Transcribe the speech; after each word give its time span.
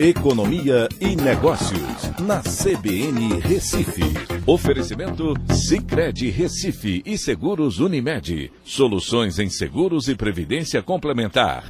Economia 0.00 0.88
e 1.00 1.16
Negócios, 1.16 2.12
na 2.20 2.40
CBN 2.40 3.40
Recife. 3.40 4.04
Oferecimento 4.46 5.34
Cicred 5.52 6.30
Recife 6.30 7.02
e 7.04 7.18
Seguros 7.18 7.80
Unimed. 7.80 8.52
Soluções 8.62 9.40
em 9.40 9.50
seguros 9.50 10.06
e 10.06 10.14
previdência 10.14 10.80
complementar. 10.84 11.64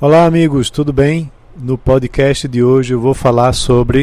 Olá, 0.00 0.24
amigos, 0.24 0.70
tudo 0.70 0.92
bem? 0.92 1.32
No 1.60 1.76
podcast 1.76 2.46
de 2.46 2.62
hoje 2.62 2.94
eu 2.94 3.00
vou 3.00 3.12
falar 3.12 3.52
sobre 3.52 4.02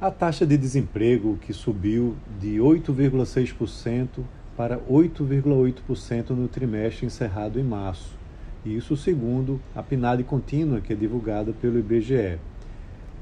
a 0.00 0.10
taxa 0.12 0.46
de 0.46 0.56
desemprego 0.56 1.36
que 1.42 1.52
subiu 1.52 2.14
de 2.40 2.58
8,6% 2.58 4.20
para 4.56 4.78
8,8% 4.78 6.30
no 6.30 6.46
trimestre 6.46 7.06
encerrado 7.06 7.58
em 7.58 7.64
março 7.64 8.19
isso 8.64 8.96
segundo 8.96 9.60
a 9.74 9.82
PNAD 9.82 10.24
contínua 10.24 10.80
que 10.80 10.92
é 10.92 10.96
divulgada 10.96 11.52
pelo 11.52 11.78
IBGE. 11.78 12.38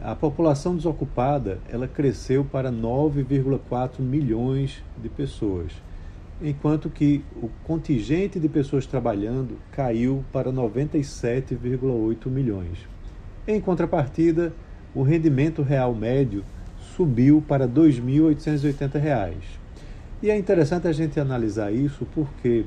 A 0.03 0.15
população 0.15 0.77
desocupada 0.77 1.59
ela 1.69 1.89
cresceu 1.89 2.45
para 2.45 2.71
9,4 2.71 4.01
milhões 4.01 4.83
de 4.97 5.09
pessoas, 5.09 5.73
enquanto 6.41 6.89
que 6.89 7.25
o 7.43 7.49
contingente 7.65 8.39
de 8.39 8.49
pessoas 8.49 8.87
trabalhando 8.87 9.59
caiu 9.73 10.25
para 10.33 10.53
97,8 10.53 12.27
milhões. 12.27 12.79
Em 13.47 13.61
contrapartida, 13.61 14.53
o 14.95 15.03
rendimento 15.03 15.63
real 15.63 15.95
médio 15.95 16.45
subiu 16.97 17.43
para 17.47 17.65
R$ 17.65 17.73
2.880. 17.73 19.35
E 20.23 20.31
é 20.31 20.37
interessante 20.37 20.89
a 20.89 20.93
gente 20.93 21.19
analisar 21.19 21.73
isso 21.73 22.07
porque 22.15 22.65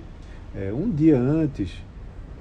é, 0.55 0.71
um 0.73 0.89
dia 0.89 1.17
antes 1.17 1.81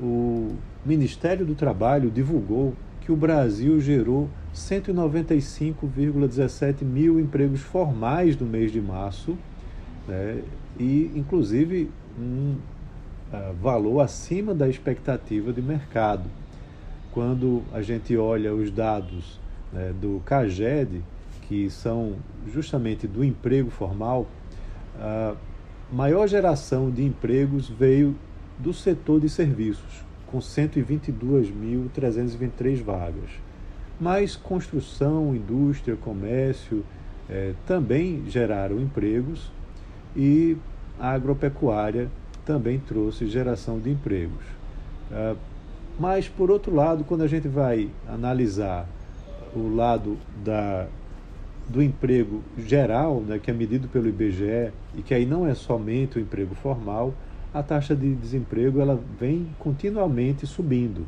o 0.00 0.56
Ministério 0.84 1.44
do 1.44 1.54
Trabalho 1.54 2.10
divulgou 2.10 2.74
que 3.00 3.12
o 3.12 3.16
Brasil 3.16 3.80
gerou 3.80 4.28
195,17 4.54 6.84
mil 6.84 7.18
empregos 7.20 7.60
formais 7.60 8.36
no 8.36 8.46
mês 8.46 8.72
de 8.72 8.80
março, 8.80 9.36
né, 10.08 10.42
e 10.78 11.12
inclusive 11.14 11.90
um 12.18 12.56
uh, 13.32 13.52
valor 13.60 14.00
acima 14.00 14.54
da 14.54 14.66
expectativa 14.68 15.52
de 15.52 15.60
mercado. 15.60 16.24
Quando 17.12 17.62
a 17.72 17.82
gente 17.82 18.16
olha 18.16 18.54
os 18.54 18.70
dados 18.70 19.40
né, 19.72 19.92
do 20.00 20.22
CAGED, 20.24 21.02
que 21.42 21.68
são 21.68 22.14
justamente 22.52 23.08
do 23.08 23.24
emprego 23.24 23.70
formal, 23.70 24.28
a 24.96 25.34
maior 25.90 26.28
geração 26.28 26.88
de 26.90 27.02
empregos 27.02 27.68
veio 27.68 28.14
do 28.62 28.72
setor 28.72 29.20
de 29.20 29.28
serviços, 29.28 30.04
com 30.26 30.38
122.323 30.38 32.82
vagas. 32.82 33.30
Mas 34.00 34.36
construção, 34.36 35.34
indústria, 35.34 35.96
comércio 35.96 36.84
eh, 37.28 37.52
também 37.66 38.22
geraram 38.28 38.80
empregos 38.80 39.50
e 40.16 40.56
a 40.98 41.10
agropecuária 41.10 42.08
também 42.44 42.78
trouxe 42.78 43.26
geração 43.26 43.78
de 43.78 43.90
empregos. 43.90 44.44
Ah, 45.12 45.34
mas, 45.98 46.28
por 46.28 46.50
outro 46.50 46.74
lado, 46.74 47.04
quando 47.04 47.22
a 47.22 47.26
gente 47.26 47.46
vai 47.46 47.90
analisar 48.08 48.88
o 49.54 49.74
lado 49.74 50.16
da, 50.42 50.86
do 51.68 51.82
emprego 51.82 52.42
geral, 52.56 53.20
né, 53.20 53.38
que 53.38 53.50
é 53.50 53.54
medido 53.54 53.86
pelo 53.88 54.08
IBGE, 54.08 54.72
e 54.94 55.02
que 55.04 55.12
aí 55.12 55.26
não 55.26 55.46
é 55.46 55.54
somente 55.54 56.18
o 56.18 56.20
emprego 56.20 56.54
formal, 56.54 57.12
a 57.52 57.62
taxa 57.62 57.94
de 57.96 58.14
desemprego 58.14 58.80
ela 58.80 59.00
vem 59.18 59.48
continuamente 59.58 60.46
subindo. 60.46 61.06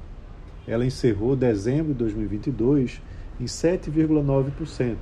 Ela 0.67 0.85
encerrou 0.85 1.37
dezembro 1.37 1.93
de 1.93 1.99
2022 1.99 3.01
em 3.41 3.45
7,9%. 3.45 4.97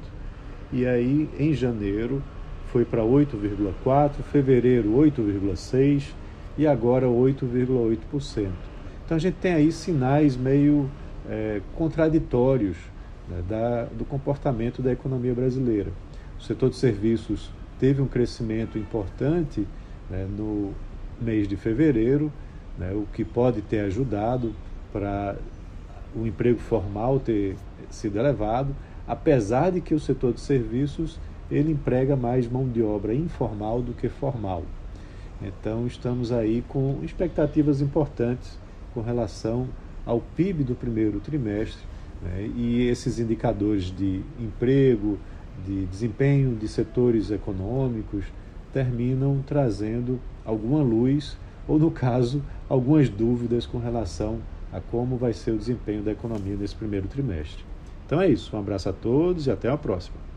E 0.73 0.87
aí, 0.87 1.29
em 1.39 1.53
janeiro, 1.53 2.23
foi 2.67 2.85
para 2.85 3.03
8,4%, 3.03 4.23
fevereiro 4.31 4.91
8,6% 4.91 6.13
e 6.57 6.67
agora 6.67 7.07
8,8%. 7.07 8.51
Então 9.05 9.17
a 9.17 9.21
gente 9.21 9.35
tem 9.35 9.53
aí 9.53 9.73
sinais 9.73 10.37
meio 10.37 10.89
é, 11.29 11.61
contraditórios 11.75 12.77
né, 13.29 13.43
da, 13.49 13.85
do 13.87 14.05
comportamento 14.05 14.81
da 14.81 14.93
economia 14.93 15.35
brasileira. 15.35 15.91
O 16.39 16.43
setor 16.43 16.71
de 16.71 16.77
serviços 16.77 17.51
teve 17.79 18.01
um 18.01 18.07
crescimento 18.07 18.79
importante 18.79 19.67
né, 20.09 20.27
no 20.37 20.73
mês 21.21 21.47
de 21.47 21.57
fevereiro, 21.57 22.33
né, 22.79 22.93
o 22.93 23.07
que 23.13 23.25
pode 23.25 23.63
ter 23.63 23.81
ajudado 23.81 24.55
para 24.93 25.37
o 26.15 26.27
emprego 26.27 26.59
formal 26.59 27.21
ter 27.21 27.57
sido 27.91 28.19
elevado, 28.19 28.75
apesar 29.07 29.71
de 29.71 29.81
que 29.81 29.95
o 29.95 30.01
setor 30.01 30.33
de 30.33 30.41
serviços 30.41 31.19
ele 31.51 31.73
emprega 31.73 32.17
mais 32.17 32.49
mão 32.49 32.69
de 32.69 32.83
obra 32.83 33.13
informal 33.13 33.83
do 33.83 33.93
que 33.93 34.09
formal. 34.09 34.65
Então 35.43 35.87
estamos 35.87 36.33
aí 36.33 36.63
com 36.69 37.01
expectativas 37.03 37.81
importantes 37.81 38.59
com 38.95 39.01
relação 39.01 39.69
ao 40.05 40.21
PIB 40.21 40.65
do 40.65 40.75
primeiro 40.75 41.21
trimestre 41.21 41.83
né, 42.23 42.51
e 42.55 42.87
esses 42.89 43.19
indicadores 43.19 43.85
de 43.85 44.23
emprego, 44.39 45.19
de 45.67 45.87
desempenho 45.87 46.55
de 46.57 46.69
setores 46.69 47.31
econômicos 47.31 48.25
terminam 48.73 49.43
trazendo 49.47 50.21
alguma 50.51 50.83
luz, 50.83 51.37
ou 51.67 51.79
no 51.79 51.91
caso, 51.91 52.43
algumas 52.69 53.09
dúvidas 53.09 53.67
com 53.67 53.79
relação 53.79 54.39
a 54.73 54.81
como 54.81 55.17
vai 55.17 55.33
ser 55.33 55.53
o 55.53 55.59
desempenho 55.59 56.03
da 56.03 56.13
economia 56.13 56.57
nesse 56.57 56.75
primeiro 56.75 57.09
trimestre. 57.09 57.65
Então 58.07 58.21
é 58.21 58.29
isso, 58.29 58.55
um 58.55 58.59
abraço 58.59 58.89
a 58.89 58.93
todos 58.93 59.47
e 59.47 59.51
até 59.51 59.69
a 59.69 59.77
próxima. 59.77 60.30